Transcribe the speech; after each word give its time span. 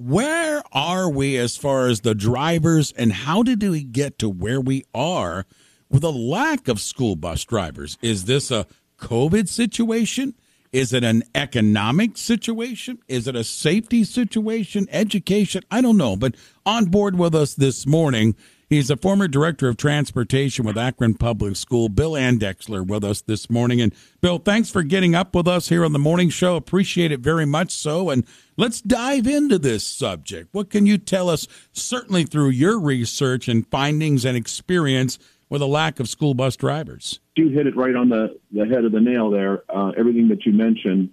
where 0.00 0.62
are 0.72 1.10
we 1.10 1.36
as 1.36 1.58
far 1.58 1.88
as 1.88 2.00
the 2.00 2.14
drivers 2.14 2.90
and 2.92 3.12
how 3.12 3.42
did 3.42 3.62
we 3.62 3.84
get 3.84 4.18
to 4.18 4.30
where 4.30 4.58
we 4.58 4.82
are 4.94 5.44
with 5.90 6.02
a 6.02 6.10
lack 6.10 6.68
of 6.68 6.80
school 6.80 7.16
bus 7.16 7.44
drivers? 7.44 7.98
Is 8.00 8.24
this 8.24 8.50
a 8.50 8.66
COVID 8.98 9.46
situation? 9.46 10.34
Is 10.72 10.94
it 10.94 11.04
an 11.04 11.24
economic 11.34 12.16
situation? 12.16 13.00
Is 13.08 13.28
it 13.28 13.36
a 13.36 13.44
safety 13.44 14.04
situation? 14.04 14.86
Education? 14.90 15.64
I 15.70 15.82
don't 15.82 15.98
know. 15.98 16.16
But 16.16 16.34
on 16.64 16.86
board 16.86 17.18
with 17.18 17.34
us 17.34 17.52
this 17.52 17.86
morning, 17.86 18.36
he's 18.70 18.88
a 18.88 18.96
former 18.96 19.28
director 19.28 19.68
of 19.68 19.76
transportation 19.76 20.64
with 20.64 20.78
Akron 20.78 21.14
Public 21.14 21.56
School, 21.56 21.90
Bill 21.90 22.12
Andexler, 22.12 22.86
with 22.86 23.04
us 23.04 23.20
this 23.20 23.50
morning. 23.50 23.82
And 23.82 23.94
Bill, 24.22 24.38
thanks 24.38 24.70
for 24.70 24.82
getting 24.82 25.14
up 25.14 25.34
with 25.34 25.46
us 25.46 25.68
here 25.68 25.84
on 25.84 25.92
the 25.92 25.98
morning 25.98 26.30
show. 26.30 26.56
Appreciate 26.56 27.12
it 27.12 27.20
very 27.20 27.44
much 27.44 27.72
so. 27.72 28.08
And 28.08 28.24
let's 28.56 28.80
dive 28.80 29.26
into 29.26 29.58
this 29.58 29.86
subject. 29.86 30.48
What 30.52 30.70
can 30.70 30.86
you 30.86 30.96
tell 30.96 31.28
us, 31.28 31.46
certainly 31.72 32.24
through 32.24 32.50
your 32.50 32.80
research 32.80 33.48
and 33.48 33.66
findings 33.66 34.24
and 34.24 34.36
experience? 34.36 35.18
with 35.50 35.60
a 35.60 35.66
lack 35.66 35.98
of 35.98 36.08
school 36.08 36.32
bus 36.32 36.56
drivers. 36.56 37.18
You 37.34 37.48
hit 37.48 37.66
it 37.66 37.76
right 37.76 37.96
on 37.96 38.08
the, 38.08 38.38
the 38.52 38.66
head 38.66 38.84
of 38.84 38.92
the 38.92 39.00
nail 39.00 39.30
there. 39.30 39.64
Uh, 39.68 39.90
everything 39.98 40.28
that 40.28 40.46
you 40.46 40.52
mentioned 40.52 41.10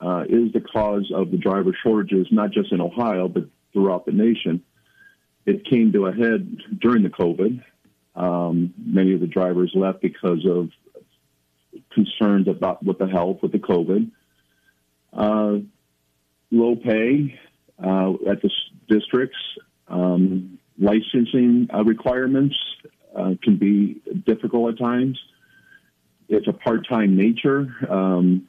uh, 0.00 0.24
is 0.28 0.52
the 0.52 0.60
cause 0.60 1.10
of 1.12 1.30
the 1.30 1.38
driver 1.38 1.74
shortages, 1.82 2.28
not 2.30 2.52
just 2.52 2.70
in 2.70 2.80
Ohio, 2.80 3.28
but 3.28 3.44
throughout 3.72 4.06
the 4.06 4.12
nation. 4.12 4.62
It 5.48 5.64
came 5.64 5.92
to 5.92 6.04
a 6.06 6.12
head 6.12 6.58
during 6.78 7.02
the 7.02 7.08
COVID. 7.08 7.64
Um, 8.14 8.74
many 8.76 9.14
of 9.14 9.20
the 9.20 9.26
drivers 9.26 9.72
left 9.74 10.02
because 10.02 10.44
of 10.44 10.68
concerns 11.90 12.48
about 12.48 12.84
with 12.84 12.98
the 12.98 13.06
health 13.06 13.38
with 13.42 13.52
the 13.52 13.58
COVID. 13.58 14.10
Uh, 15.10 15.60
low 16.50 16.76
pay 16.76 17.40
uh, 17.82 18.12
at 18.30 18.42
the 18.42 18.50
districts, 18.88 19.38
um, 19.88 20.58
licensing 20.78 21.68
uh, 21.72 21.82
requirements 21.82 22.56
uh, 23.16 23.32
can 23.42 23.56
be 23.56 24.02
difficult 24.26 24.74
at 24.74 24.78
times. 24.78 25.18
It's 26.28 26.46
a 26.46 26.52
part-time 26.52 27.16
nature. 27.16 27.74
Um, 27.88 28.48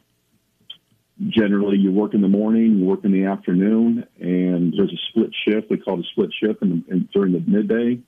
generally, 1.28 1.78
you 1.78 1.92
work 1.92 2.14
in 2.14 2.22
the 2.22 2.28
morning, 2.28 2.78
you 2.78 2.86
work 2.86 3.04
in 3.04 3.12
the 3.12 3.26
afternoon, 3.26 4.06
and 4.20 4.74
there's 4.76 4.92
a 4.92 4.98
split 5.10 5.32
shift. 5.46 5.70
We 5.70 5.78
call 5.78 6.00
it 6.00 6.06
a 6.06 6.10
split 6.12 6.32
shift 6.42 6.62
in, 6.62 6.84
in, 6.88 7.10
during 7.14 7.34
the 7.34 7.44
midday, 7.46 8.00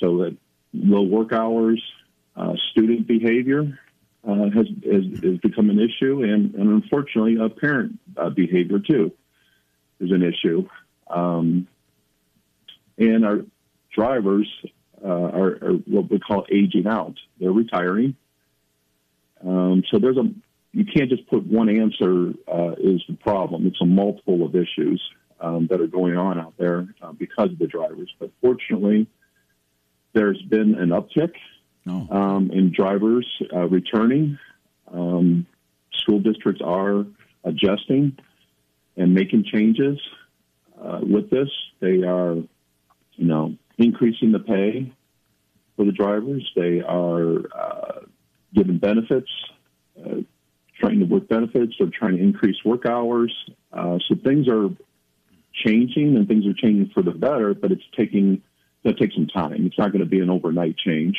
so 0.00 0.18
that 0.18 0.36
low 0.72 1.02
work 1.02 1.32
hours, 1.32 1.82
uh, 2.34 2.54
student 2.70 3.06
behavior 3.06 3.78
uh, 4.26 4.50
has, 4.54 4.66
has, 4.84 5.04
has, 5.22 5.38
become 5.38 5.68
an 5.68 5.78
issue, 5.78 6.22
and, 6.22 6.54
and 6.54 6.82
unfortunately, 6.82 7.36
uh, 7.38 7.48
parent 7.48 7.98
behavior 8.34 8.78
too 8.78 9.12
is 10.00 10.10
an 10.10 10.22
issue. 10.22 10.66
Um, 11.08 11.68
and 12.98 13.24
our 13.24 13.40
drivers 13.94 14.48
uh, 15.04 15.08
are, 15.08 15.58
are, 15.62 15.72
what 15.86 16.10
we 16.10 16.18
call 16.18 16.46
aging 16.50 16.86
out. 16.86 17.14
They're 17.38 17.52
retiring. 17.52 18.16
Um, 19.44 19.82
so 19.90 19.98
there's 19.98 20.16
a 20.16 20.32
you 20.72 20.84
can't 20.84 21.10
just 21.10 21.26
put 21.28 21.46
one 21.46 21.68
answer 21.68 22.32
uh, 22.48 22.72
is 22.78 23.02
the 23.08 23.16
problem. 23.20 23.66
It's 23.66 23.80
a 23.80 23.86
multiple 23.86 24.44
of 24.44 24.54
issues 24.56 25.02
um, 25.40 25.66
that 25.70 25.80
are 25.80 25.86
going 25.86 26.16
on 26.16 26.38
out 26.38 26.54
there 26.58 26.86
uh, 27.02 27.12
because 27.12 27.50
of 27.50 27.58
the 27.58 27.66
drivers. 27.66 28.10
But 28.18 28.30
fortunately, 28.40 29.06
there's 30.14 30.40
been 30.42 30.74
an 30.74 30.90
uptick 30.90 31.34
oh. 31.86 32.08
um, 32.10 32.50
in 32.50 32.72
drivers 32.72 33.26
uh, 33.52 33.68
returning. 33.68 34.38
Um, 34.90 35.46
school 35.92 36.20
districts 36.20 36.62
are 36.64 37.04
adjusting 37.44 38.16
and 38.96 39.14
making 39.14 39.44
changes 39.44 39.98
uh, 40.80 41.00
with 41.02 41.30
this. 41.30 41.48
They 41.80 42.02
are, 42.02 42.34
you 42.34 43.26
know, 43.26 43.56
increasing 43.78 44.32
the 44.32 44.38
pay 44.38 44.92
for 45.76 45.84
the 45.84 45.92
drivers. 45.92 46.50
They 46.54 46.80
are 46.80 47.38
uh, 47.54 48.00
given 48.54 48.78
benefits, 48.78 49.30
uh, 49.98 50.22
to 51.06 51.14
work 51.14 51.28
benefits. 51.28 51.74
They're 51.78 51.88
trying 51.88 52.16
to 52.16 52.22
increase 52.22 52.56
work 52.64 52.86
hours. 52.86 53.32
Uh, 53.72 53.98
so 54.08 54.14
things 54.22 54.48
are 54.48 54.70
changing 55.64 56.16
and 56.16 56.26
things 56.26 56.46
are 56.46 56.54
changing 56.54 56.90
for 56.94 57.02
the 57.02 57.12
better, 57.12 57.54
but 57.54 57.72
it's 57.72 57.82
taking 57.96 58.42
that 58.84 58.98
takes 58.98 59.14
some 59.14 59.28
time. 59.28 59.66
It's 59.66 59.78
not 59.78 59.92
going 59.92 60.00
to 60.00 60.06
be 60.06 60.20
an 60.20 60.30
overnight 60.30 60.76
change. 60.76 61.16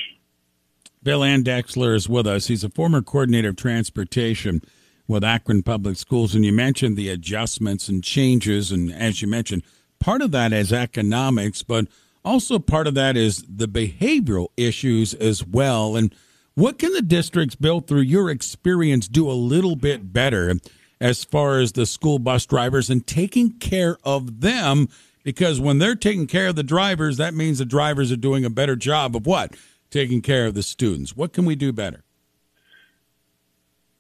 Bill 1.01 1.22
Andexler 1.22 1.95
is 1.95 2.09
with 2.09 2.27
us. 2.27 2.47
He's 2.47 2.63
a 2.63 2.69
former 2.69 3.01
coordinator 3.01 3.49
of 3.49 3.55
transportation 3.55 4.61
with 5.07 5.23
Akron 5.23 5.63
Public 5.63 5.97
Schools, 5.97 6.33
and 6.33 6.45
you 6.45 6.53
mentioned 6.53 6.97
the 6.97 7.09
adjustments 7.09 7.89
and 7.89 8.03
changes, 8.03 8.72
and 8.72 8.91
as 8.91 9.22
you 9.22 9.27
mentioned, 9.27 9.63
part 9.99 10.22
of 10.22 10.31
that 10.31 10.53
is 10.53 10.72
economics, 10.72 11.61
but 11.61 11.88
also, 12.25 12.57
part 12.57 12.88
of 12.88 12.93
that 12.93 13.17
is 13.17 13.43
the 13.49 13.67
behavioral 13.67 14.47
issues 14.55 15.13
as 15.13 15.45
well. 15.45 15.97
And 15.97 16.16
what 16.56 16.78
can 16.80 16.94
the 16.94 17.02
districts, 17.02 17.56
Bill 17.56 17.81
through 17.81 18.02
your 18.02 18.30
experience, 18.30 19.08
do 19.08 19.30
a 19.30 19.34
little 19.34 19.75
bit 19.75 20.14
better 20.14 20.56
as 21.02 21.24
far 21.24 21.59
as 21.59 21.72
the 21.72 21.86
school 21.86 22.19
bus 22.19 22.46
drivers 22.46 22.90
and 22.90 23.06
taking 23.06 23.52
care 23.59 23.97
of 24.03 24.41
them? 24.41 24.90
Because 25.24 25.59
when 25.59 25.80
they're 25.80 25.96
taking 25.96 26.28
care 26.28 26.47
of 26.47 26.56
the 26.56 26.64
drivers, 26.64 27.18
that 27.18 27.34
means 27.34 27.59
the 27.59 27.66
drivers 27.66 28.12
are 28.12 28.18
doing 28.18 28.46
a 28.46 28.50
better 28.50 28.75
job 28.75 29.16
of 29.16 29.25
what? 29.25 29.56
Taking 29.90 30.22
care 30.22 30.46
of 30.46 30.53
the 30.53 30.64
students. 30.64 31.16
What 31.16 31.34
can 31.34 31.46
we 31.46 31.56
do 31.56 31.72
better? 31.72 32.03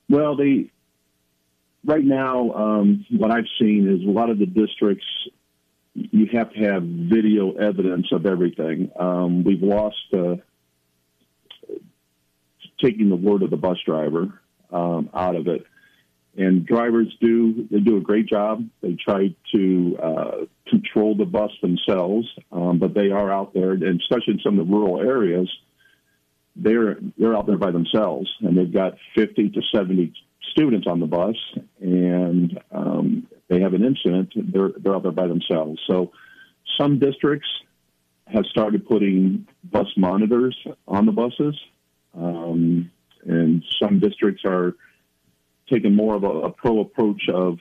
Well, 0.09 0.35
the 0.35 0.69
right 1.85 2.03
now, 2.03 2.51
um, 2.51 3.05
what 3.09 3.31
I've 3.31 3.47
seen 3.59 3.87
is 3.89 4.07
a 4.07 4.11
lot 4.11 4.29
of 4.29 4.37
the 4.37 4.45
districts 4.45 5.05
you 5.95 6.27
have 6.33 6.51
to 6.53 6.59
have 6.59 6.83
video 6.83 7.51
evidence 7.53 8.07
of 8.11 8.25
everything. 8.25 8.91
Um, 8.99 9.43
we've 9.43 9.61
lost 9.61 9.97
uh, 10.13 10.35
taking 12.83 13.09
the 13.09 13.15
word 13.15 13.43
of 13.43 13.49
the 13.49 13.57
bus 13.57 13.77
driver 13.85 14.39
um, 14.71 15.09
out 15.13 15.35
of 15.35 15.47
it. 15.47 15.65
And 16.35 16.65
drivers 16.65 17.15
do 17.21 17.67
they 17.69 17.79
do 17.79 17.97
a 17.97 18.01
great 18.01 18.27
job. 18.27 18.67
They 18.81 18.95
try 18.95 19.35
to 19.53 19.97
uh, 20.01 20.31
control 20.67 21.15
the 21.15 21.25
bus 21.25 21.51
themselves, 21.61 22.27
um, 22.51 22.79
but 22.79 22.95
they 22.95 23.11
are 23.11 23.31
out 23.31 23.53
there, 23.53 23.73
and 23.73 24.01
especially 24.01 24.33
in 24.33 24.39
some 24.43 24.59
of 24.59 24.67
the 24.67 24.73
rural 24.73 24.99
areas, 24.99 25.47
they're 26.55 26.97
they're 27.19 27.35
out 27.35 27.45
there 27.45 27.57
by 27.57 27.69
themselves, 27.69 28.31
and 28.41 28.57
they've 28.57 28.73
got 28.73 28.93
50 29.15 29.49
to 29.49 29.61
70 29.75 30.11
students 30.51 30.87
on 30.87 30.99
the 30.99 31.05
bus, 31.05 31.35
and 31.79 32.59
um, 32.71 33.27
they 33.47 33.59
have 33.61 33.73
an 33.73 33.83
incident, 33.83 34.33
they're, 34.35 34.71
they're 34.77 34.95
out 34.95 35.03
there 35.03 35.11
by 35.11 35.27
themselves. 35.27 35.79
So 35.87 36.11
some 36.79 36.99
districts 36.99 37.47
have 38.27 38.45
started 38.45 38.87
putting 38.87 39.47
bus 39.63 39.87
monitors 39.97 40.57
on 40.87 41.05
the 41.05 41.11
buses, 41.11 41.55
um, 42.15 42.91
and 43.25 43.63
some 43.81 43.99
districts 43.99 44.43
are 44.45 44.75
taking 45.71 45.95
more 45.95 46.15
of 46.15 46.23
a, 46.23 46.27
a 46.27 46.49
pro 46.51 46.81
approach 46.81 47.23
of 47.33 47.59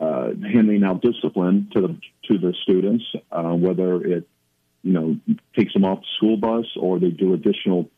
uh, 0.00 0.30
handing 0.52 0.84
out 0.84 1.02
discipline 1.02 1.68
to 1.74 1.80
the 1.80 2.00
to 2.24 2.38
the 2.38 2.54
students, 2.62 3.04
uh, 3.32 3.54
whether 3.54 4.02
it 4.04 4.28
you 4.82 4.92
know 4.92 5.16
takes 5.56 5.72
them 5.72 5.84
off 5.84 6.00
the 6.00 6.06
school 6.16 6.36
bus 6.36 6.66
or 6.78 6.98
they 6.98 7.10
do 7.10 7.34
additional 7.34 7.90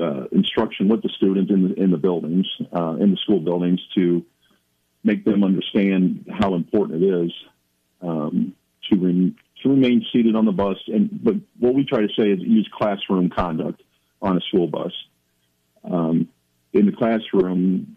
uh, 0.00 0.24
instruction 0.32 0.88
with 0.88 1.02
the 1.02 1.10
students 1.16 1.50
in 1.50 1.68
the 1.68 1.74
in 1.74 1.90
the 1.90 1.96
buildings 1.96 2.46
uh, 2.76 2.96
in 3.00 3.10
the 3.10 3.16
school 3.18 3.40
buildings 3.40 3.80
to 3.94 4.24
make 5.04 5.24
them 5.24 5.44
understand 5.44 6.26
how 6.40 6.54
important 6.54 7.02
it 7.02 7.06
is 7.06 7.32
um, 8.02 8.54
to, 8.90 8.96
re- 8.96 9.34
to 9.62 9.68
remain 9.68 10.04
seated 10.12 10.34
on 10.34 10.44
the 10.44 10.52
bus. 10.52 10.76
And 10.88 11.22
but 11.22 11.36
what 11.58 11.74
we 11.74 11.84
try 11.84 12.00
to 12.00 12.08
say 12.18 12.30
is 12.30 12.40
use 12.40 12.68
classroom 12.72 13.30
conduct 13.30 13.82
on 14.20 14.36
a 14.36 14.40
school 14.40 14.66
bus. 14.66 14.92
Um, 15.84 16.28
in 16.72 16.86
the 16.86 16.92
classroom, 16.92 17.96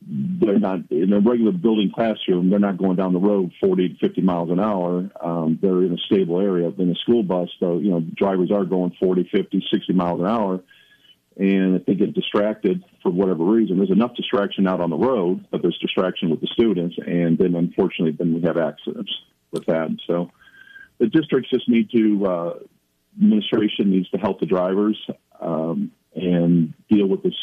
they're 0.00 0.58
not 0.58 0.90
in 0.90 1.12
a 1.12 1.20
regular 1.20 1.52
building 1.52 1.92
classroom. 1.94 2.50
They're 2.50 2.58
not 2.58 2.78
going 2.78 2.96
down 2.96 3.12
the 3.12 3.20
road 3.20 3.52
40 3.60 3.90
to 3.90 3.94
50 3.98 4.20
miles 4.20 4.50
an 4.50 4.60
hour. 4.60 5.10
Um, 5.20 5.58
they're 5.62 5.82
in 5.82 5.92
a 5.92 5.98
stable 6.06 6.40
area. 6.40 6.68
In 6.76 6.90
a 6.90 6.94
school 6.96 7.22
bus, 7.22 7.48
though, 7.60 7.78
you 7.78 7.90
know, 7.90 8.00
drivers 8.00 8.50
are 8.50 8.64
going 8.64 8.96
40, 9.00 9.28
50, 9.32 9.64
60 9.70 9.92
miles 9.92 10.20
an 10.20 10.26
hour 10.26 10.62
and 11.36 11.76
if 11.76 11.86
they 11.86 11.94
get 11.94 12.14
distracted 12.14 12.84
for 13.02 13.10
whatever 13.10 13.44
reason, 13.44 13.78
there's 13.78 13.90
enough 13.90 14.14
distraction 14.14 14.66
out 14.66 14.80
on 14.80 14.90
the 14.90 14.96
road, 14.96 15.46
but 15.50 15.62
there's 15.62 15.78
distraction 15.78 16.30
with 16.30 16.40
the 16.40 16.46
students, 16.48 16.96
and 17.06 17.38
then 17.38 17.54
unfortunately, 17.54 18.12
then 18.12 18.34
we 18.34 18.42
have 18.42 18.58
accidents 18.58 19.10
with 19.50 19.64
that. 19.66 19.96
So 20.06 20.30
the 20.98 21.06
districts 21.06 21.50
just 21.50 21.68
need 21.68 21.90
to, 21.92 22.26
uh, 22.26 22.54
administration 23.20 23.90
needs 23.90 24.08
to 24.10 24.18
help 24.18 24.40
the 24.40 24.46
drivers 24.46 24.98
um, 25.40 25.90
and 26.14 26.74
deal 26.88 27.06
with 27.06 27.22
this, 27.22 27.34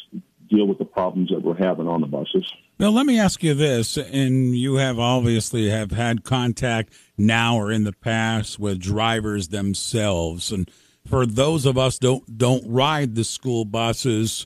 deal 0.49 0.67
with 0.67 0.77
the 0.77 0.85
problems 0.85 1.29
that 1.29 1.41
we're 1.41 1.57
having 1.57 1.87
on 1.87 2.01
the 2.01 2.07
buses. 2.07 2.51
Now, 2.79 2.89
let 2.89 3.05
me 3.05 3.19
ask 3.19 3.43
you 3.43 3.53
this, 3.53 3.97
and 3.97 4.55
you 4.55 4.75
have 4.75 4.99
obviously 4.99 5.69
have 5.69 5.91
had 5.91 6.23
contact 6.23 6.93
now 7.17 7.57
or 7.57 7.71
in 7.71 7.83
the 7.83 7.93
past 7.93 8.57
with 8.57 8.79
drivers 8.79 9.49
themselves, 9.49 10.51
and 10.51 10.69
for 11.09 11.25
those 11.25 11.65
of 11.65 11.77
us 11.77 11.97
don't 11.97 12.37
don't 12.37 12.63
ride 12.67 13.15
the 13.15 13.23
school 13.23 13.65
buses 13.65 14.45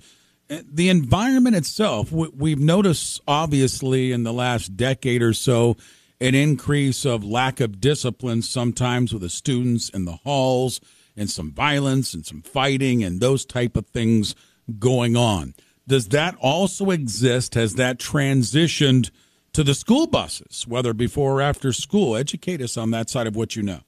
eh, 0.49 0.61
the 0.71 0.89
environment 0.89 1.55
itself 1.55 2.11
we've 2.11 2.59
noticed 2.59 3.21
obviously 3.27 4.11
in 4.11 4.23
the 4.23 4.33
last 4.33 4.77
decade 4.77 5.21
or 5.21 5.33
so 5.33 5.75
an 6.21 6.35
increase 6.35 7.05
of 7.05 7.23
lack 7.23 7.59
of 7.59 7.81
discipline 7.81 8.41
sometimes 8.41 9.11
with 9.11 9.21
the 9.21 9.29
students 9.29 9.89
in 9.89 10.05
the 10.05 10.17
halls 10.23 10.79
and 11.15 11.29
some 11.29 11.51
violence 11.51 12.13
and 12.13 12.25
some 12.25 12.41
fighting 12.41 13.03
and 13.03 13.21
those 13.21 13.45
type 13.45 13.77
of 13.77 13.87
things 13.87 14.35
going 14.79 15.15
on. 15.15 15.53
Does 15.87 16.09
that 16.09 16.35
also 16.39 16.91
exist? 16.91 17.55
Has 17.55 17.75
that 17.75 17.99
transitioned 17.99 19.11
to 19.53 19.63
the 19.63 19.75
school 19.75 20.07
buses, 20.07 20.65
whether 20.67 20.93
before 20.93 21.39
or 21.39 21.41
after 21.41 21.73
school? 21.73 22.15
Educate 22.15 22.61
us 22.61 22.77
on 22.77 22.91
that 22.91 23.09
side 23.09 23.27
of 23.27 23.35
what 23.35 23.55
you 23.55 23.63
know. 23.63 23.81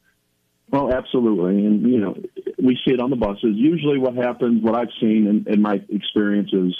Well, 0.69 0.93
absolutely. 0.93 1.65
And, 1.65 1.89
you 1.89 1.99
know, 1.99 2.17
we 2.61 2.77
see 2.85 2.93
it 2.93 2.99
on 2.99 3.11
the 3.11 3.15
buses. 3.15 3.55
Usually 3.55 3.97
what 3.97 4.15
happens, 4.15 4.63
what 4.63 4.75
I've 4.75 4.89
seen 4.99 5.27
in, 5.27 5.53
in 5.53 5.61
my 5.61 5.81
experience 5.89 6.49
is 6.51 6.75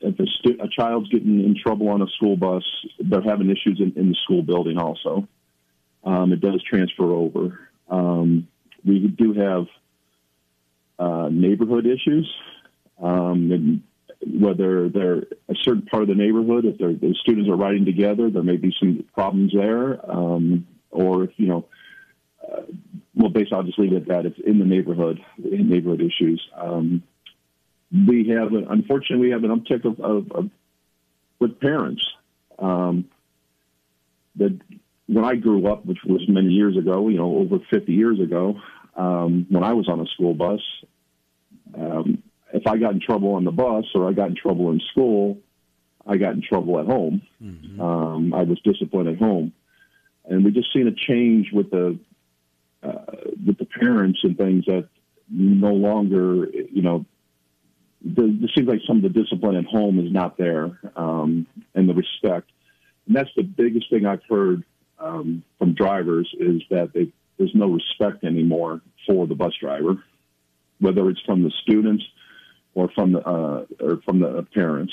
if 0.00 0.18
a, 0.18 0.26
stu- 0.38 0.58
a, 0.60 0.68
child's 0.68 1.08
getting 1.08 1.42
in 1.44 1.56
trouble 1.60 1.88
on 1.88 2.02
a 2.02 2.06
school 2.16 2.36
bus, 2.36 2.62
they're 2.98 3.22
having 3.22 3.50
issues 3.50 3.80
in, 3.80 3.94
in 3.96 4.10
the 4.10 4.16
school 4.24 4.42
building 4.42 4.78
also. 4.78 5.26
Um, 6.04 6.32
it 6.32 6.40
does 6.40 6.62
transfer 6.62 7.10
over. 7.12 7.58
Um, 7.88 8.48
we 8.84 9.08
do 9.08 9.32
have 9.34 9.66
uh, 10.98 11.28
neighborhood 11.30 11.86
issues, 11.86 12.30
um, 13.02 13.50
and 13.52 13.82
whether 14.40 14.88
they're 14.88 15.22
a 15.48 15.54
certain 15.62 15.82
part 15.82 16.02
of 16.02 16.08
the 16.08 16.14
neighborhood, 16.14 16.64
if 16.64 16.78
the 16.78 17.14
students 17.20 17.48
are 17.48 17.56
riding 17.56 17.84
together, 17.84 18.30
there 18.30 18.42
may 18.42 18.56
be 18.56 18.74
some 18.78 19.04
problems 19.14 19.52
there, 19.54 19.98
um, 20.10 20.66
or 20.90 21.24
if 21.24 21.30
you 21.36 21.48
know. 21.48 21.66
Uh, 22.42 22.62
well, 23.14 23.30
basically, 23.30 23.56
I'll 23.56 23.64
just 23.64 23.78
leave 23.78 23.92
it 23.92 24.02
at 24.02 24.08
that. 24.08 24.26
It's 24.26 24.38
in 24.44 24.58
the 24.58 24.64
neighborhood, 24.64 25.20
in 25.38 25.68
neighborhood 25.68 26.00
issues. 26.00 26.42
Um, 26.56 27.02
we 27.92 28.28
have, 28.28 28.52
unfortunately, 28.52 29.26
we 29.26 29.30
have 29.32 29.44
an 29.44 29.50
uptick 29.50 29.84
of, 29.84 30.00
of, 30.00 30.32
of 30.32 30.50
with 31.38 31.60
parents. 31.60 32.02
Um, 32.58 33.06
that 34.36 34.58
when 35.12 35.24
I 35.24 35.34
grew 35.34 35.66
up, 35.66 35.84
which 35.84 35.98
was 36.06 36.22
many 36.28 36.50
years 36.50 36.76
ago, 36.76 37.08
you 37.08 37.16
know, 37.16 37.38
over 37.38 37.58
50 37.70 37.92
years 37.92 38.20
ago, 38.20 38.60
um, 38.96 39.46
when 39.50 39.64
I 39.64 39.72
was 39.72 39.88
on 39.88 40.00
a 40.00 40.06
school 40.06 40.34
bus, 40.34 40.60
um, 41.74 42.22
if 42.52 42.66
I 42.66 42.76
got 42.76 42.92
in 42.92 43.00
trouble 43.00 43.34
on 43.34 43.44
the 43.44 43.50
bus 43.50 43.86
or 43.94 44.08
I 44.08 44.12
got 44.12 44.28
in 44.28 44.36
trouble 44.36 44.70
in 44.70 44.80
school, 44.92 45.38
I 46.06 46.16
got 46.16 46.34
in 46.34 46.42
trouble 46.42 46.78
at 46.78 46.86
home. 46.86 47.22
Mm-hmm. 47.42 47.80
Um, 47.80 48.34
I 48.34 48.42
was 48.42 48.60
disciplined 48.60 49.08
at 49.08 49.18
home, 49.18 49.52
and 50.26 50.44
we 50.44 50.52
just 50.52 50.72
seen 50.72 50.86
a 50.86 50.92
change 50.92 51.48
with 51.52 51.70
the 51.70 51.98
uh, 52.82 53.04
with 53.46 53.58
the 53.58 53.66
parents 53.66 54.20
and 54.22 54.38
things 54.38 54.64
that 54.66 54.88
no 55.28 55.72
longer, 55.72 56.46
you 56.46 56.82
know, 56.82 57.04
it 58.02 58.50
seems 58.54 58.68
like 58.68 58.80
some 58.86 58.96
of 58.96 59.02
the 59.02 59.08
discipline 59.10 59.56
at 59.56 59.66
home 59.66 59.98
is 59.98 60.10
not 60.10 60.38
there 60.38 60.78
um, 60.96 61.46
and 61.74 61.88
the 61.88 61.94
respect. 61.94 62.50
And 63.06 63.14
that's 63.14 63.28
the 63.36 63.42
biggest 63.42 63.90
thing 63.90 64.06
I've 64.06 64.22
heard 64.28 64.64
um, 65.00 65.42
from 65.58 65.74
drivers 65.74 66.32
is 66.38 66.62
that 66.70 66.92
they, 66.92 67.12
there's 67.38 67.54
no 67.54 67.68
respect 67.68 68.24
anymore 68.24 68.80
for 69.06 69.26
the 69.26 69.34
bus 69.34 69.52
driver, 69.60 70.02
whether 70.78 71.08
it's 71.08 71.20
from 71.26 71.42
the 71.42 71.52
students 71.62 72.04
or 72.74 72.88
from 72.94 73.12
the 73.12 73.26
uh, 73.26 73.64
or 73.80 74.00
from 74.04 74.20
the 74.20 74.46
parents. 74.54 74.92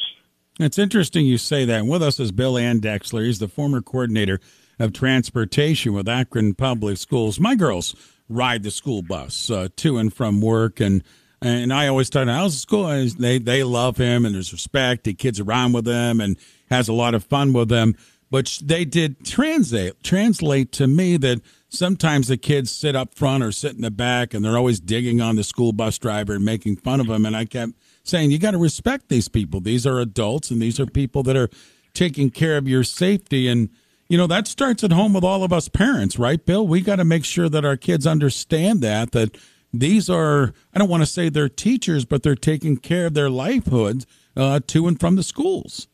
It's 0.60 0.80
interesting 0.80 1.26
you 1.26 1.38
say 1.38 1.66
that. 1.66 1.82
And 1.82 1.90
with 1.90 2.02
us 2.02 2.20
is 2.20 2.32
Bill 2.32 2.54
Andexler. 2.56 3.26
He's 3.26 3.40
the 3.40 3.48
former 3.48 3.82
coordinator 3.82 4.40
of 4.80 4.92
transportation 4.92 5.94
with 5.94 6.08
Akron 6.08 6.56
Public 6.56 6.98
Schools. 6.98 7.40
My 7.40 7.56
girls 7.56 7.96
ride 8.28 8.64
the 8.64 8.72
school 8.72 9.02
bus 9.02 9.50
uh, 9.52 9.68
to 9.78 9.98
and 9.98 10.14
from 10.14 10.42
work, 10.42 10.80
and 10.80 11.04
and 11.42 11.72
I 11.72 11.88
always 11.88 12.10
tell 12.10 12.26
them, 12.26 12.36
how's 12.36 12.54
the 12.54 12.60
school? 12.60 12.88
And 12.88 13.12
they 13.12 13.38
they 13.38 13.64
love 13.64 13.98
him, 13.98 14.26
and 14.26 14.34
there's 14.34 14.52
respect. 14.52 15.04
The 15.04 15.14
kids 15.14 15.40
around 15.40 15.74
with 15.74 15.88
him, 15.88 16.20
and 16.20 16.38
has 16.70 16.88
a 16.88 16.94
lot 16.94 17.14
of 17.14 17.24
fun 17.24 17.54
with 17.54 17.70
them. 17.70 17.96
But 18.30 18.60
they 18.62 18.84
did 18.84 19.26
translate 19.26 20.04
translate 20.04 20.72
to 20.74 20.88
me 20.88 21.18
that 21.18 21.42
sometimes 21.70 22.28
the 22.28 22.38
kids 22.38 22.72
sit 22.72 22.96
up 22.96 23.14
front 23.16 23.44
or 23.44 23.52
sit 23.52 23.76
in 23.76 23.82
the 23.82 23.92
back, 23.92 24.34
and 24.34 24.44
they're 24.44 24.58
always 24.58 24.80
digging 24.80 25.22
on 25.22 25.36
the 25.36 25.44
school 25.44 25.72
bus 25.72 25.98
driver 25.98 26.34
and 26.34 26.44
making 26.44 26.78
fun 26.78 27.00
of 27.00 27.08
him. 27.08 27.26
And 27.26 27.38
I 27.38 27.46
kept 27.46 27.74
saying, 28.04 28.32
you 28.32 28.40
got 28.40 28.52
to 28.52 28.58
respect 28.58 29.10
these 29.10 29.28
people. 29.28 29.62
These 29.62 29.86
are 29.88 30.00
adults, 30.00 30.52
and 30.52 30.62
these 30.62 30.80
are 30.80 30.86
people 30.86 31.24
that 31.24 31.38
are 31.38 31.50
taking 31.98 32.30
care 32.30 32.58
of 32.58 32.68
your 32.68 32.84
safety 32.84 33.48
and 33.48 33.70
you 34.08 34.18
know 34.18 34.28
that 34.28 34.48
starts 34.48 34.84
at 34.84 34.92
home 34.92 35.14
with 35.14 35.24
all 35.24 35.44
of 35.44 35.52
us 35.52 35.68
parents 35.68 36.20
right 36.20 36.46
bill 36.46 36.68
we 36.68 36.80
got 36.80 36.98
to 36.98 37.04
make 37.04 37.26
sure 37.26 37.50
that 37.50 37.66
our 37.66 37.76
kids 37.76 38.06
understand 38.06 38.82
that 38.82 39.14
that 39.14 39.36
these 39.74 40.08
are 40.08 40.54
i 40.76 40.78
don't 40.78 40.90
want 40.90 41.02
to 41.02 41.08
say 41.08 41.28
they're 41.28 41.50
teachers 41.50 42.06
but 42.06 42.22
they're 42.22 42.36
taking 42.36 42.78
care 42.78 43.08
of 43.08 43.16
their 43.16 43.32
livelihoods 43.32 44.06
uh, 44.36 44.60
to 44.68 44.88
and 44.88 45.00
from 45.00 45.16
the 45.16 45.24
schools 45.24 45.88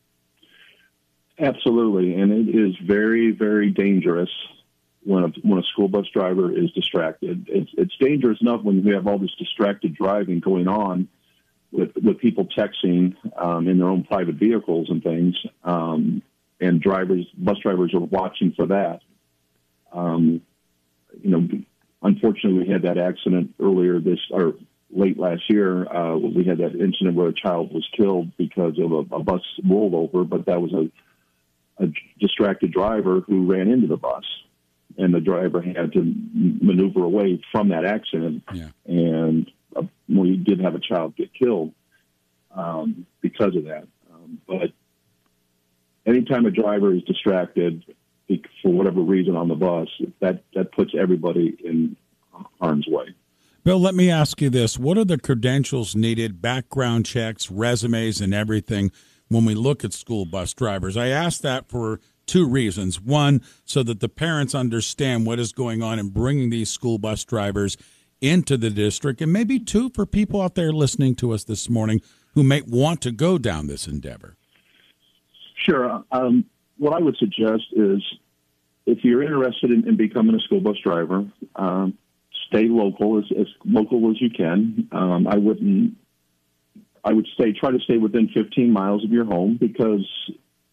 absolutely 1.38 2.14
and 2.14 2.32
it 2.32 2.54
is 2.54 2.76
very 2.86 3.32
very 3.32 3.70
dangerous 3.70 4.30
when 5.02 5.24
a, 5.24 5.28
when 5.42 5.58
a 5.58 5.62
school 5.64 5.88
bus 5.88 6.06
driver 6.12 6.56
is 6.56 6.70
distracted 6.72 7.46
it's, 7.48 7.70
it's 7.76 7.96
dangerous 7.98 8.38
enough 8.40 8.62
when 8.62 8.84
we 8.84 8.92
have 8.92 9.06
all 9.06 9.18
this 9.18 9.34
distracted 9.38 9.94
driving 9.94 10.40
going 10.40 10.68
on 10.68 11.08
with 11.72 11.90
with 12.02 12.18
people 12.18 12.46
texting 12.46 13.16
um, 13.36 13.66
in 13.68 13.78
their 13.78 13.88
own 13.88 14.04
private 14.04 14.36
vehicles 14.36 14.88
and 14.90 15.02
things 15.02 15.34
um, 15.64 16.22
and 16.60 16.80
drivers, 16.80 17.26
bus 17.36 17.58
drivers 17.58 17.94
are 17.94 18.00
watching 18.00 18.52
for 18.52 18.66
that. 18.66 19.00
Um, 19.92 20.42
you 21.22 21.30
know, 21.30 21.48
unfortunately, 22.02 22.64
we 22.64 22.72
had 22.72 22.82
that 22.82 22.98
accident 22.98 23.54
earlier 23.60 24.00
this 24.00 24.18
or 24.30 24.54
late 24.90 25.18
last 25.18 25.42
year. 25.48 25.86
Uh, 25.86 26.16
we 26.16 26.44
had 26.44 26.58
that 26.58 26.74
incident 26.74 27.14
where 27.14 27.28
a 27.28 27.34
child 27.34 27.72
was 27.72 27.86
killed 27.96 28.36
because 28.36 28.78
of 28.78 28.92
a, 28.92 29.16
a 29.16 29.22
bus 29.22 29.42
rollover, 29.64 30.28
but 30.28 30.46
that 30.46 30.60
was 30.60 30.72
a, 30.72 30.90
a 31.78 31.86
distracted 32.20 32.72
driver 32.72 33.20
who 33.20 33.50
ran 33.50 33.68
into 33.68 33.86
the 33.86 33.96
bus, 33.96 34.24
and 34.96 35.12
the 35.12 35.20
driver 35.20 35.60
had 35.60 35.92
to 35.92 36.14
maneuver 36.34 37.02
away 37.04 37.42
from 37.50 37.70
that 37.70 37.84
accident. 37.84 38.42
Yeah. 38.52 38.68
And 38.86 39.50
uh, 39.74 39.82
we 40.08 40.36
did 40.36 40.60
have 40.60 40.74
a 40.74 40.80
child 40.80 41.16
get 41.16 41.30
killed 41.34 41.72
um, 42.54 43.06
because 43.20 43.56
of 43.56 43.64
that. 43.64 43.86
Um, 44.12 44.40
but 44.46 44.70
anytime 46.06 46.46
a 46.46 46.50
driver 46.50 46.94
is 46.94 47.02
distracted 47.02 47.84
for 48.62 48.72
whatever 48.72 49.00
reason 49.00 49.36
on 49.36 49.48
the 49.48 49.54
bus, 49.54 49.88
that, 50.20 50.42
that 50.54 50.72
puts 50.72 50.92
everybody 50.98 51.56
in 51.62 51.96
harm's 52.60 52.86
way. 52.88 53.14
Bill, 53.64 53.80
let 53.80 53.94
me 53.94 54.10
ask 54.10 54.40
you 54.42 54.50
this. 54.50 54.78
What 54.78 54.98
are 54.98 55.04
the 55.04 55.18
credentials 55.18 55.96
needed, 55.96 56.42
background 56.42 57.06
checks, 57.06 57.50
resumes, 57.50 58.20
and 58.20 58.34
everything 58.34 58.92
when 59.28 59.44
we 59.44 59.54
look 59.54 59.84
at 59.84 59.92
school 59.92 60.24
bus 60.24 60.52
drivers? 60.52 60.96
I 60.96 61.08
ask 61.08 61.40
that 61.42 61.68
for 61.68 62.00
two 62.26 62.46
reasons. 62.46 63.00
One, 63.00 63.42
so 63.64 63.82
that 63.82 64.00
the 64.00 64.08
parents 64.08 64.54
understand 64.54 65.26
what 65.26 65.38
is 65.38 65.52
going 65.52 65.82
on 65.82 65.98
in 65.98 66.10
bringing 66.10 66.50
these 66.50 66.70
school 66.70 66.98
bus 66.98 67.24
drivers 67.24 67.76
into 68.20 68.56
the 68.56 68.70
district. 68.70 69.20
And 69.20 69.32
maybe 69.32 69.58
two, 69.58 69.90
for 69.90 70.06
people 70.06 70.40
out 70.40 70.54
there 70.54 70.72
listening 70.72 71.14
to 71.16 71.32
us 71.32 71.44
this 71.44 71.68
morning 71.68 72.00
who 72.34 72.42
may 72.42 72.62
want 72.62 73.00
to 73.02 73.12
go 73.12 73.38
down 73.38 73.66
this 73.66 73.86
endeavor. 73.86 74.36
Sure. 75.56 76.04
Um, 76.10 76.44
what 76.78 76.94
I 76.94 77.00
would 77.00 77.16
suggest 77.16 77.64
is 77.72 78.02
if 78.86 79.04
you're 79.04 79.22
interested 79.22 79.70
in, 79.70 79.88
in 79.88 79.96
becoming 79.96 80.34
a 80.34 80.40
school 80.40 80.60
bus 80.60 80.76
driver, 80.82 81.26
um, 81.56 81.96
stay 82.48 82.64
local 82.68 83.18
as, 83.18 83.24
as, 83.38 83.46
local 83.64 84.10
as 84.10 84.20
you 84.20 84.30
can. 84.30 84.88
Um, 84.92 85.26
I 85.26 85.36
wouldn't. 85.36 85.96
I 87.04 87.12
would 87.12 87.28
say 87.38 87.52
try 87.52 87.70
to 87.70 87.78
stay 87.80 87.98
within 87.98 88.28
15 88.28 88.70
miles 88.72 89.04
of 89.04 89.10
your 89.10 89.26
home 89.26 89.58
because 89.60 90.08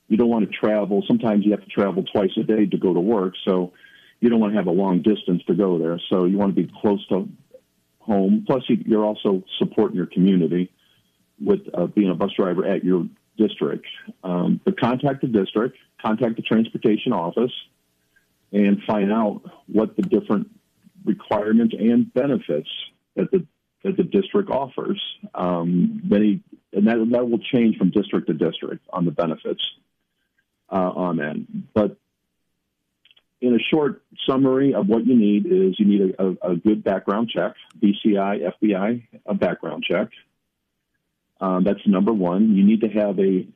you 0.08 0.18
don't 0.18 0.30
want 0.30 0.50
to 0.50 0.58
travel. 0.58 1.04
Sometimes 1.08 1.46
you 1.46 1.52
have 1.52 1.64
to 1.64 1.70
travel 1.70 2.04
twice 2.04 2.32
a 2.38 2.44
day 2.44 2.66
to 2.66 2.78
go 2.78 2.94
to 2.94 3.00
work, 3.00 3.34
so 3.46 3.74
you 4.20 4.30
don't 4.30 4.40
want 4.40 4.54
to 4.54 4.58
have 4.58 4.68
a 4.68 4.72
long 4.72 5.02
distance 5.02 5.44
to 5.48 5.54
go 5.54 5.78
there. 5.78 6.00
So 6.10 6.26
you 6.26 6.38
want 6.38 6.56
to 6.56 6.62
be 6.62 6.72
close 6.82 7.06
to 7.08 7.28
home. 8.00 8.46
Plus, 8.48 8.64
you're 8.68 9.06
also 9.06 9.44
supporting 9.58 9.98
your 9.98 10.06
community 10.06 10.72
with 11.40 11.62
uh, 11.74 11.88
being 11.88 12.10
a 12.10 12.16
bus 12.16 12.32
driver 12.38 12.66
at 12.66 12.84
your 12.84 13.08
district. 13.38 13.86
Um, 14.24 14.62
but 14.64 14.80
contact 14.80 15.22
the 15.22 15.28
district, 15.28 15.78
contact 16.02 16.36
the 16.36 16.44
transportation 16.44 17.14
office, 17.14 17.52
and 18.52 18.82
find 18.84 19.12
out 19.12 19.42
what 19.68 19.96
the 19.96 20.04
different 20.04 20.50
requirements 21.04 21.74
and 21.78 22.14
benefits 22.14 22.70
that 23.16 23.32
the 23.32 23.46
that 23.84 23.98
the 23.98 24.04
district 24.04 24.50
offers. 24.50 25.02
Um, 25.34 26.02
many, 26.04 26.42
and 26.74 26.88
that 26.88 27.06
that 27.12 27.30
will 27.30 27.40
change 27.40 27.78
from 27.78 27.92
district 27.92 28.28
to 28.28 28.34
district 28.34 28.86
on 28.92 29.06
the 29.06 29.12
benefits 29.12 29.62
uh, 30.72 30.76
on 30.76 31.18
that. 31.18 31.46
But 31.74 31.98
in 33.42 33.56
a 33.56 33.60
short 33.60 34.04
summary 34.28 34.74
of 34.74 34.88
what 34.88 35.06
you 35.06 35.16
need 35.16 35.46
is 35.48 35.80
you 35.80 35.86
need 35.86 36.16
a, 36.18 36.24
a, 36.24 36.52
a 36.52 36.56
good 36.56 36.84
background 36.84 37.30
check, 37.30 37.56
BCI, 37.80 38.54
FBI, 38.62 39.04
a 39.26 39.34
background 39.34 39.84
check. 39.84 40.10
Um, 41.40 41.64
that's 41.64 41.86
number 41.88 42.14
one. 42.14 42.56
You 42.56 42.64
need 42.64 42.82
to 42.82 42.90
have 42.90 43.20
a 43.20 43.48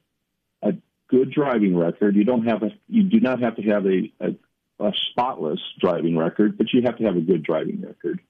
a 0.63 0.73
good 1.07 1.31
driving 1.31 1.77
record. 1.77 2.15
You 2.15 2.23
don't 2.23 2.47
have 2.47 2.63
a 2.63 2.71
you 2.89 3.03
do 3.03 3.19
not 3.19 3.41
have 3.41 3.57
to 3.57 3.61
have 3.61 3.85
a, 3.85 4.11
a, 4.19 4.35
a 4.79 4.93
spotless 5.11 5.59
driving 5.79 6.17
record, 6.17 6.57
but 6.57 6.73
you 6.73 6.81
have 6.81 6.97
to 6.97 7.03
have 7.03 7.15
a 7.15 7.21
good 7.21 7.43
driving 7.43 7.81
record. 7.81 8.21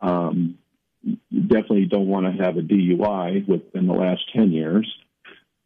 Um, 0.00 0.58
you 1.02 1.18
definitely 1.42 1.86
don't 1.86 2.08
want 2.08 2.26
to 2.26 2.42
have 2.42 2.56
a 2.56 2.62
DUI 2.62 3.46
within 3.46 3.86
the 3.86 3.94
last 3.94 4.22
ten 4.34 4.52
years. 4.52 4.90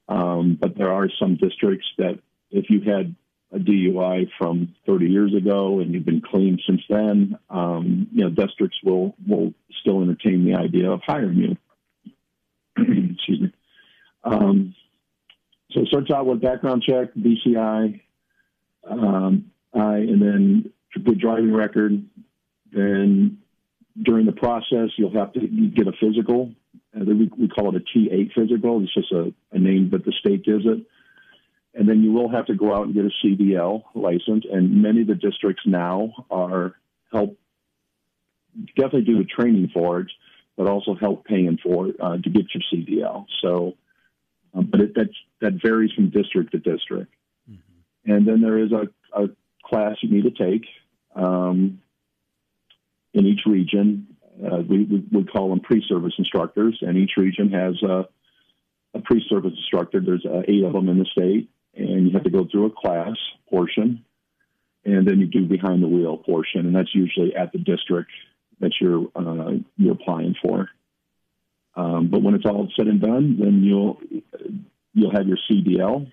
Um, 0.08 0.58
but 0.60 0.76
there 0.76 0.92
are 0.92 1.08
some 1.18 1.36
districts 1.36 1.86
that 1.98 2.18
if 2.50 2.68
you 2.68 2.80
had 2.80 3.14
a 3.52 3.58
DUI 3.58 4.28
from 4.38 4.74
30 4.86 5.06
years 5.06 5.34
ago 5.34 5.80
and 5.80 5.92
you've 5.92 6.04
been 6.04 6.20
clean 6.20 6.58
since 6.66 6.82
then, 6.88 7.38
um, 7.48 8.08
you 8.12 8.22
know, 8.22 8.30
districts 8.30 8.78
will 8.84 9.14
will 9.26 9.52
still 9.80 10.02
entertain 10.02 10.44
the 10.44 10.54
idea 10.54 10.90
of 10.90 11.00
hiring 11.04 11.36
you. 11.38 11.56
Excuse 13.14 13.40
me. 13.40 13.52
Um, 14.24 14.74
so 15.72 15.84
starts 15.84 16.10
out 16.10 16.26
with 16.26 16.40
background 16.40 16.82
check, 16.86 17.14
BCI, 17.14 18.00
um, 18.88 19.50
I, 19.72 19.96
and 19.96 20.20
then 20.20 20.72
good 21.04 21.20
driving 21.20 21.52
record. 21.52 22.04
Then 22.72 23.38
during 24.02 24.26
the 24.26 24.32
process, 24.32 24.90
you'll 24.96 25.14
have 25.14 25.32
to 25.34 25.40
get 25.40 25.86
a 25.86 25.92
physical. 26.00 26.52
Uh, 26.94 27.04
we, 27.04 27.30
we 27.38 27.48
call 27.48 27.74
it 27.74 27.82
a 27.82 27.98
T8 27.98 28.32
physical. 28.34 28.82
It's 28.82 28.94
just 28.94 29.12
a, 29.12 29.32
a 29.52 29.58
name 29.58 29.88
but 29.90 30.04
the 30.04 30.12
state 30.12 30.44
gives 30.44 30.64
it. 30.66 30.86
And 31.72 31.88
then 31.88 32.02
you 32.02 32.12
will 32.12 32.28
have 32.28 32.46
to 32.46 32.54
go 32.54 32.74
out 32.74 32.86
and 32.86 32.94
get 32.94 33.04
a 33.04 33.26
CDL 33.26 33.84
license. 33.94 34.44
And 34.50 34.82
many 34.82 35.02
of 35.02 35.06
the 35.06 35.14
districts 35.14 35.62
now 35.66 36.26
are 36.30 36.74
help 37.12 37.38
definitely 38.76 39.02
do 39.02 39.18
the 39.18 39.24
training 39.24 39.70
for 39.72 40.00
it, 40.00 40.08
but 40.56 40.66
also 40.66 40.94
help 40.94 41.24
paying 41.24 41.58
for 41.62 41.88
it 41.88 41.96
uh, 42.00 42.16
to 42.16 42.30
get 42.30 42.46
your 42.52 42.62
CDL. 42.72 43.26
So, 43.40 43.74
um, 44.54 44.68
but 44.70 44.80
it, 44.80 44.94
that 44.94 45.10
that 45.40 45.62
varies 45.62 45.92
from 45.92 46.10
district 46.10 46.52
to 46.52 46.58
district. 46.58 47.14
Mm-hmm. 47.48 48.10
And 48.10 48.26
then 48.26 48.40
there 48.40 48.58
is 48.58 48.72
a, 48.72 48.88
a, 49.12 49.28
class 49.62 49.96
you 50.00 50.10
need 50.10 50.24
to 50.24 50.44
take 50.44 50.66
um, 51.14 51.80
in 53.14 53.26
each 53.26 53.40
region. 53.46 54.06
Uh, 54.44 54.58
we, 54.68 54.84
we, 54.84 55.04
we 55.12 55.24
call 55.24 55.50
them 55.50 55.60
pre-service 55.60 56.14
instructors, 56.18 56.78
and 56.80 56.96
each 56.96 57.12
region 57.16 57.50
has 57.50 57.82
a, 57.82 58.08
a 58.94 59.00
pre-service 59.00 59.52
instructor. 59.56 60.00
There's 60.00 60.24
uh, 60.24 60.42
eight 60.48 60.64
of 60.64 60.72
them 60.72 60.88
in 60.88 60.98
the 60.98 61.04
state, 61.06 61.50
and 61.74 62.06
you 62.06 62.12
have 62.14 62.24
to 62.24 62.30
go 62.30 62.46
through 62.50 62.66
a 62.66 62.70
class 62.70 63.16
portion, 63.48 64.04
and 64.84 65.06
then 65.06 65.18
you 65.18 65.26
do 65.26 65.46
behind 65.46 65.82
the 65.82 65.88
wheel 65.88 66.16
portion, 66.16 66.66
and 66.66 66.74
that's 66.74 66.94
usually 66.94 67.34
at 67.34 67.52
the 67.52 67.58
district 67.58 68.10
that 68.60 68.72
you're 68.80 69.06
uh, 69.14 69.52
you're 69.76 69.92
applying 69.92 70.34
for. 70.40 70.68
Um, 71.74 72.08
but 72.10 72.22
when 72.22 72.34
it's 72.34 72.46
all 72.46 72.68
said 72.76 72.88
and 72.88 73.00
done, 73.00 73.38
then 73.38 73.62
you'll 73.62 74.00
you'll 74.94 75.12
have 75.12 75.26
your 75.26 75.38
CDL, 75.50 76.10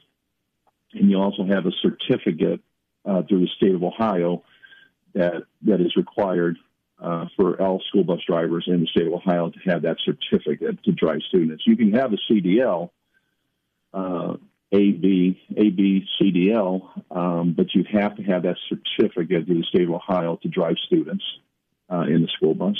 and 0.93 1.09
you 1.09 1.17
also 1.17 1.45
have 1.45 1.65
a 1.65 1.71
certificate 1.81 2.61
uh, 3.05 3.23
through 3.23 3.41
the 3.41 3.49
state 3.57 3.73
of 3.73 3.83
Ohio 3.83 4.43
that 5.13 5.43
that 5.63 5.81
is 5.81 5.95
required 5.95 6.57
uh, 6.99 7.25
for 7.35 7.61
all 7.61 7.81
school 7.87 8.03
bus 8.03 8.19
drivers 8.27 8.65
in 8.67 8.81
the 8.81 8.87
state 8.87 9.07
of 9.07 9.13
Ohio 9.13 9.49
to 9.49 9.59
have 9.69 9.83
that 9.83 9.97
certificate 10.03 10.83
to 10.83 10.91
drive 10.91 11.19
students. 11.27 11.63
You 11.67 11.77
can 11.77 11.93
have 11.93 12.11
a 12.13 12.17
CDL, 12.31 12.89
uh, 13.93 14.33
AB, 14.71 15.39
AB, 15.55 16.07
CDL, 16.19 17.15
um, 17.15 17.53
but 17.55 17.73
you 17.73 17.85
have 17.91 18.15
to 18.17 18.23
have 18.23 18.43
that 18.43 18.57
certificate 18.67 19.45
through 19.45 19.59
the 19.59 19.67
state 19.69 19.83
of 19.83 19.91
Ohio 19.91 20.37
to 20.41 20.47
drive 20.47 20.75
students 20.85 21.23
uh, 21.91 22.01
in 22.01 22.21
the 22.21 22.27
school 22.35 22.53
bus. 22.53 22.77